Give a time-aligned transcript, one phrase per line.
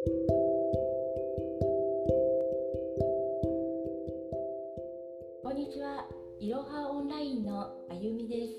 [0.00, 0.06] こ
[5.50, 6.08] んにちは、
[6.40, 8.52] いろはオンラインのあゆみです。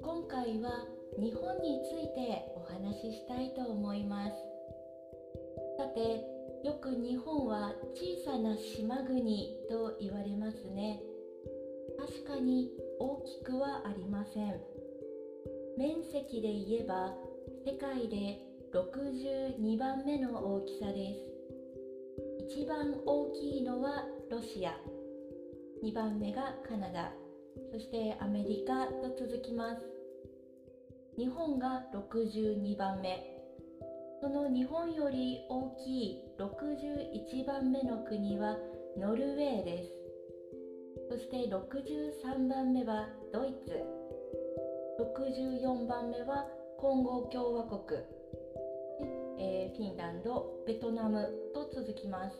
[0.00, 0.86] 今回は
[1.18, 4.34] 日本についてお話ししたいと思います。
[5.76, 6.24] さて、
[6.62, 11.02] よく日本は小さな島国と言われますね。
[11.98, 14.60] 確かに大きくはありません。
[15.76, 17.12] 面積で言えば
[17.66, 22.56] 世界で62番目の大きさです。
[22.58, 24.74] 一番大きいのはロシア。
[25.84, 27.12] 2番目がカナダ。
[27.72, 29.80] そしてアメリカと続きます。
[31.16, 33.22] 日本が62番目。
[34.20, 38.56] その日本より大きい61番目の国は
[38.98, 39.90] ノルウェーです。
[41.12, 43.78] そして63番目はドイツ。
[44.98, 46.44] 64番目は
[46.80, 48.00] コンゴ共和国、
[49.44, 52.36] えー、フィンランドベトナムと続きます。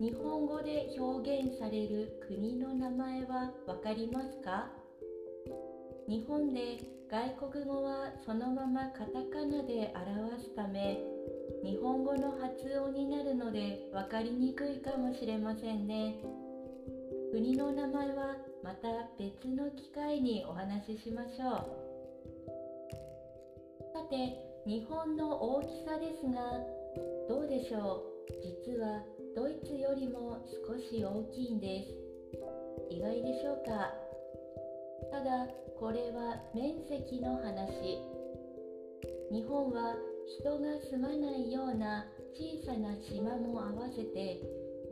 [0.00, 4.70] 日本語で表現される国の名前は分かりますか？
[6.08, 6.78] 日本で
[7.10, 10.98] 外国語はそのままカタカナで表すため
[11.62, 16.16] 日本語の発音になるので分かりにくいかもしれませんね。
[17.32, 21.92] 国の名前はまた別の機会にお話ししましょう。
[23.92, 26.60] さて日本の大きさですが
[27.28, 28.32] どうでしょう？
[28.68, 29.02] 実は
[29.34, 31.90] ドイツよりも少し大きいんです。
[32.88, 33.92] 意外でしょうか？
[35.10, 35.48] ただ
[35.80, 37.98] これは面積の話。
[39.32, 39.96] 日本は
[40.38, 44.40] 人が住まないような小さな島も合わせて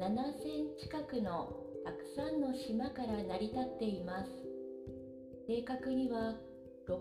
[0.01, 1.55] 7000近くの
[1.85, 4.31] たくさんの島から成り立っています。
[5.47, 6.35] 正確には
[6.89, 6.99] 6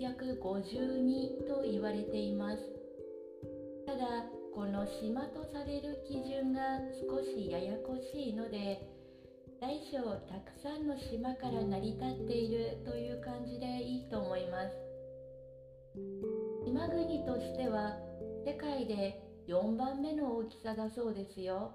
[0.00, 2.58] 652と言われています。
[3.86, 6.78] ただこの島とされる基準が
[7.08, 8.88] 少しややこしいので
[9.60, 14.84] 大小たくさんの島から成り立っているという感じでいいと思います。
[16.64, 17.96] 島国としては
[18.44, 21.72] 世界で4番目の大きさだそうですよ。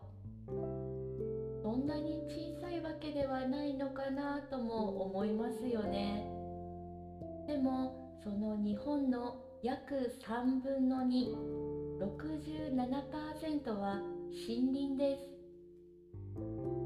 [1.64, 6.30] そんなに小さいわけではないのかなとも思いますよね。
[7.48, 10.98] でもその日本の約3分の
[12.00, 15.24] 267%は森林です。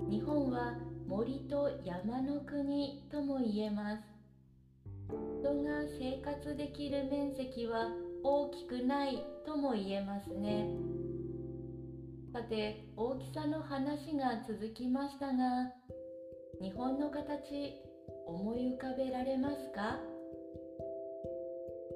[0.09, 0.75] 日本は
[1.07, 4.03] 森と山の国とも言えます。
[5.41, 7.89] 人が生活できる面積は
[8.23, 10.67] 大きくないとも言えますね。
[12.31, 15.71] さて大きさの話が続きましたが
[16.61, 17.73] 日本の形
[18.25, 20.12] 思い浮かべられますか？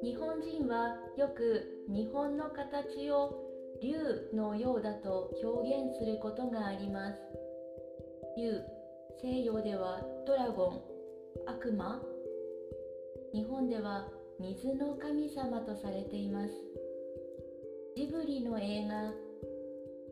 [0.07, 3.43] 日本人はよく日本の形を
[3.83, 7.17] 竜のようだと表現することがあります。
[8.37, 8.61] 竜
[9.21, 10.81] 西洋ではドラゴン
[11.45, 12.01] 悪魔。
[13.33, 14.07] 日本では
[14.39, 16.53] 水の神様とされています。
[17.97, 19.11] ジブリの映画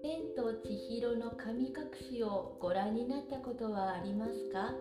[0.03, 1.73] 千と千尋の神隠
[2.11, 4.73] しをご覧になったことはありますか？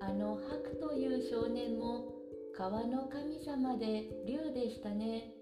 [0.00, 2.18] あの白という少年も
[2.60, 5.32] 川の神様で竜でしたね。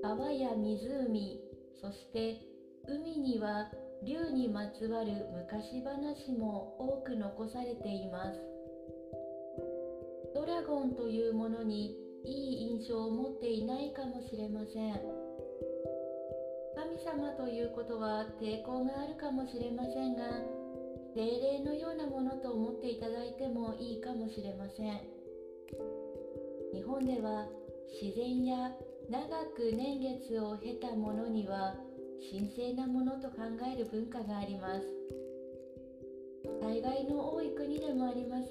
[0.00, 1.40] 川や湖
[1.82, 2.38] そして
[2.86, 3.66] 海には
[4.06, 8.38] 竜にまつわる昔話も多く残されています。
[10.36, 14.94] ドラゴンというものにいい印象を持っていないかもしれません。
[16.76, 20.22] 神様ということは抵抗があるかもしれませんが
[21.16, 25.17] 精霊のようなものと思っていただいてもいいかもしれません。
[26.74, 27.46] 日本では
[28.00, 28.70] 自然や
[29.10, 31.74] 長く年月を経たものには
[32.30, 33.36] 神聖なものと考
[33.72, 34.84] える文化があります。
[36.60, 38.48] 災害の多い国でもあります。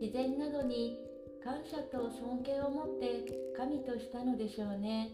[0.00, 0.98] 自然などに
[1.44, 3.24] 感謝と尊敬を持って
[3.56, 5.10] 神としたのでしょうね。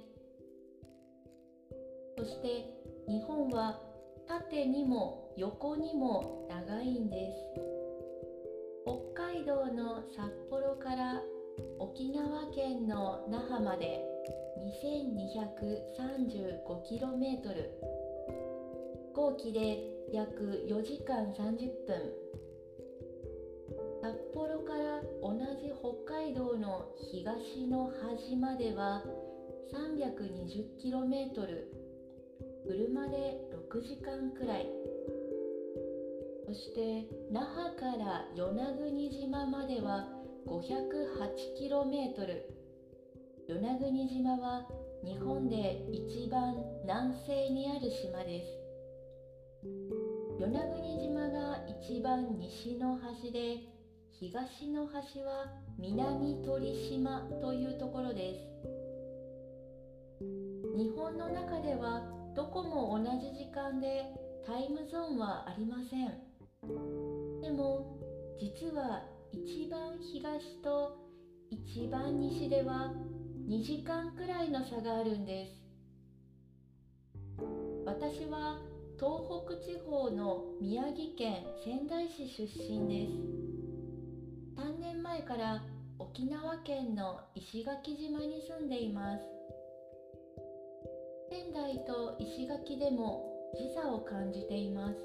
[2.17, 2.65] そして
[3.09, 3.79] 日本は
[4.27, 7.69] 縦にも横にも長いんです。
[9.15, 11.21] 北海道の札幌から
[11.79, 14.01] 沖縄県の那覇まで
[14.83, 17.69] 2235km
[18.95, 19.79] 飛行機で
[20.13, 22.13] 約4時間30分。
[24.01, 29.03] 札幌から同じ北海道の東の端までは
[29.73, 31.67] 320km
[32.67, 33.39] 車で
[33.71, 34.67] 6時間くらい。
[36.47, 40.09] そして那覇から与那国島までは
[40.49, 42.43] 508km
[43.47, 44.67] 与那国島は
[45.05, 48.47] 日本で一番南西にある島です。
[50.41, 53.59] 与那国島が一番西の端で
[54.11, 58.41] 東の端は南鳥島というところです。
[60.77, 62.03] 日本の中では
[62.35, 64.05] どこも同じ時間で
[64.47, 66.09] タイムゾーンはありません。
[67.43, 67.99] でも
[68.39, 70.97] 実は一番東と
[71.51, 72.93] 一番西では
[73.49, 75.53] 2時間くらいの差があるんです。
[77.85, 78.59] 私は
[78.99, 83.39] 東北地方の宮城県仙台市出身です。
[84.61, 85.63] 3年前から
[85.99, 89.25] 沖縄県の石垣島に住んでいます。
[91.31, 93.25] 仙台と石垣でも
[93.57, 94.97] 時差を感じています。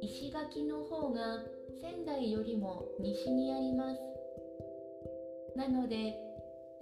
[0.00, 1.38] 石垣の方が
[1.80, 4.00] 仙台よりも西にあります。
[5.56, 6.14] なので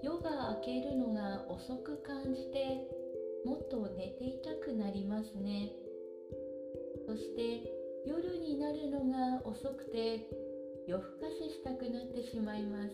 [0.02, 2.88] 夜が明けるのが遅く感じて
[3.44, 5.70] もっと寝ていたくなりますね。
[7.06, 7.62] そして
[8.06, 10.26] 夜になるのが遅くて
[10.86, 12.90] 夜更かししたくなってしまいます。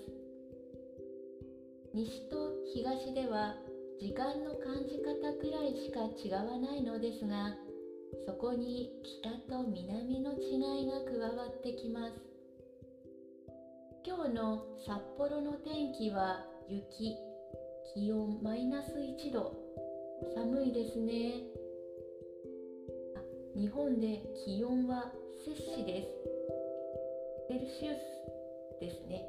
[1.95, 3.57] 西と東では
[3.99, 7.57] 時間の感じ方くらいしか違わないのですが
[8.27, 8.91] そこに
[9.23, 12.15] 北と南の違いが加わってきます。
[14.07, 17.17] 今日の札幌の天気は雪。
[17.95, 19.53] 気温マイナス1度。
[20.35, 21.43] 寒いですね。
[23.57, 25.13] 日本で気温は
[25.45, 26.09] 摂氏です。
[27.49, 29.29] セルシウスですね。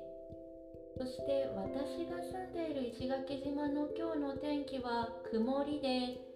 [0.97, 6.29] そして私が住んでいる石垣島の今日の天気は曇りで。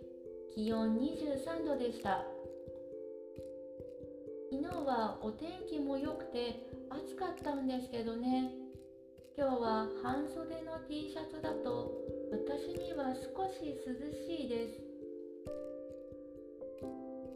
[0.56, 2.33] 気温23度でした。
[4.54, 8.52] 昨日はお天気も良くて暑かったんですけどね。
[9.36, 11.92] 今日は半袖の T シャツだと
[12.32, 14.80] 私には少し涼しいです。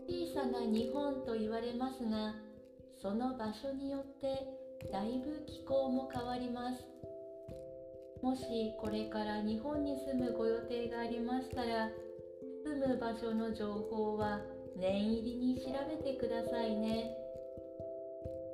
[0.07, 2.35] 小さな日本と言われますが
[3.01, 6.85] その場所によってだいぶ気候も変わります。
[8.21, 8.43] もし
[8.79, 11.89] これから日本に住むご予定がありましたら
[12.63, 14.39] 住む場所の情報は
[14.79, 17.11] 念入りに調べてくださいね。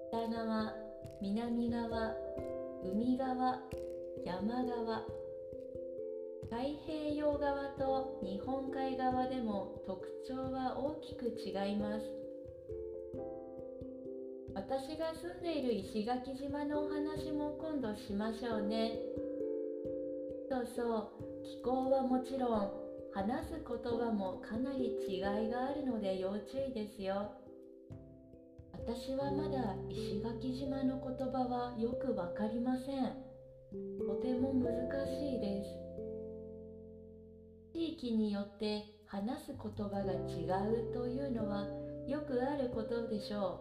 [0.10, 0.74] 北側
[1.22, 2.14] 南側
[2.84, 3.60] 海側
[4.25, 5.04] 山側。
[6.50, 12.06] 太平洋側と日本海側でも特徴は大きく違います。
[14.54, 18.94] 私が住んでいる石垣島のお話も今度しましょうね。
[20.50, 21.10] そうそう
[21.44, 22.82] 気候はもちろん
[23.13, 27.31] 話す言葉もかなり違いがあるので要注意ですよ。
[28.74, 33.13] 私はまだ石垣島の言葉はよくわかりません。
[34.06, 34.65] とても難
[35.07, 35.83] しいです。
[37.74, 41.68] 地域によって話す言葉が違うというのは
[42.07, 43.59] よくあることでしょ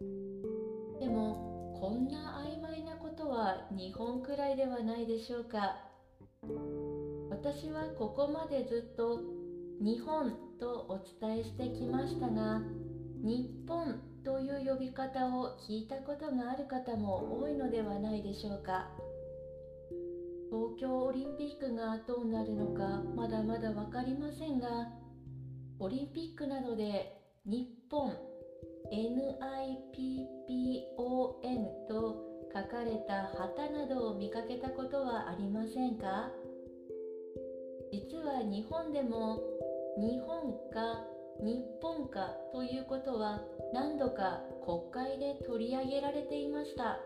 [0.00, 1.00] う。
[1.00, 5.76] でもこんな曖昧なことは日本くらいではないでしょうか。
[7.44, 9.20] 私はここまでずっと
[9.78, 12.62] 日本とお伝えしてきましたが
[13.22, 18.88] 日本という呼び方を聞いたことがある方も多いのではないでしょうか。
[20.48, 24.88] 東京オリンピックがどうなるのかまだまだ分かりませんが
[25.78, 27.12] オリンピックなどで
[27.44, 28.16] 日本
[28.90, 29.36] NIPPON
[31.90, 36.30] と書かれた旗などを見かけたことはありませんか？
[37.94, 39.40] 実は日本でも
[39.96, 41.04] 日本か
[41.40, 43.40] 日本かということは
[43.72, 46.98] 何度か国会で取り上げられていました。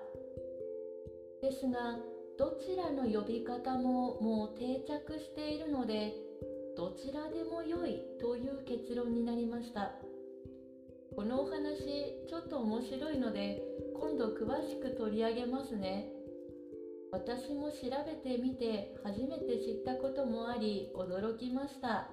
[1.43, 1.99] ですが
[2.39, 6.15] どちらの呼び方ももう定着しているので
[6.75, 9.93] どちらでも良いという結論になりました。
[11.15, 13.61] このお話ちょっと面白いので
[13.95, 16.15] 今度詳しく取り上げますね。
[17.11, 22.07] 私も調べてみて初めて知ったこともあり驚きました。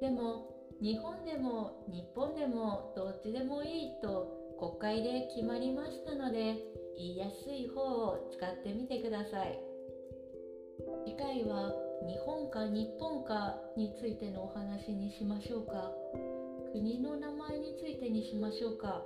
[0.00, 0.46] でも
[0.80, 6.54] 日本でも日本でもどっちでもいいと国会で決まりましたので
[6.96, 9.58] 言いやすい方を使ってみてください。
[11.04, 11.72] 次回は
[12.06, 15.90] 日本か日本かについてのお話にしましょうか。
[16.72, 19.02] 国の名前についてにしましょうか。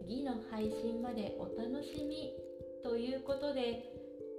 [0.00, 2.34] 次の配信までお楽しみ
[2.82, 3.84] ということで